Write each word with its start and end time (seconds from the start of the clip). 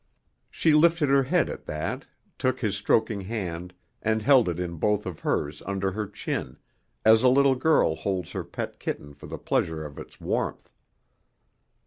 She 0.49 0.71
lifted 0.73 1.09
her 1.09 1.21
head 1.21 1.47
at 1.47 1.65
that, 1.65 2.05
took 2.39 2.59
his 2.61 2.75
stroking 2.75 3.21
hand 3.21 3.71
and 4.01 4.23
held 4.23 4.49
it 4.49 4.59
in 4.59 4.77
both 4.77 5.05
of 5.05 5.19
hers 5.19 5.61
under 5.67 5.91
her 5.91 6.07
chin, 6.07 6.57
as 7.05 7.21
a 7.21 7.29
little 7.29 7.53
girl 7.53 7.95
holds 7.95 8.31
her 8.31 8.43
pet 8.43 8.79
kitten 8.79 9.13
for 9.13 9.27
the 9.27 9.37
pleasure 9.37 9.85
of 9.85 9.99
its 9.99 10.19
warmth. 10.19 10.71